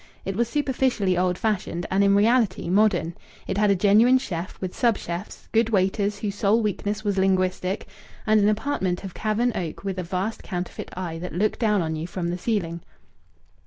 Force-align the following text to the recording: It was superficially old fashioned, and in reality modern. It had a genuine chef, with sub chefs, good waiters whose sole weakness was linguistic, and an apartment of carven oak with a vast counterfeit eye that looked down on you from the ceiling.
It 0.25 0.35
was 0.35 0.49
superficially 0.49 1.15
old 1.15 1.37
fashioned, 1.37 1.85
and 1.91 2.03
in 2.03 2.15
reality 2.15 2.71
modern. 2.71 3.13
It 3.45 3.59
had 3.59 3.69
a 3.69 3.75
genuine 3.75 4.17
chef, 4.17 4.59
with 4.59 4.75
sub 4.75 4.97
chefs, 4.97 5.47
good 5.51 5.69
waiters 5.69 6.17
whose 6.17 6.33
sole 6.33 6.59
weakness 6.59 7.03
was 7.03 7.19
linguistic, 7.19 7.85
and 8.25 8.41
an 8.41 8.49
apartment 8.49 9.03
of 9.03 9.13
carven 9.13 9.51
oak 9.53 9.83
with 9.83 9.99
a 9.99 10.03
vast 10.03 10.41
counterfeit 10.41 10.89
eye 10.97 11.19
that 11.19 11.33
looked 11.35 11.59
down 11.59 11.83
on 11.83 11.95
you 11.95 12.07
from 12.07 12.31
the 12.31 12.37
ceiling. 12.39 12.81